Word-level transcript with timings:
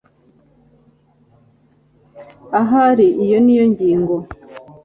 ahari 2.59 3.07
iyo 3.23 3.37
niyo 3.45 3.65
ngingo 3.71 4.15